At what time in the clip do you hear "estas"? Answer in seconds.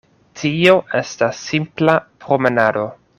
1.01-1.43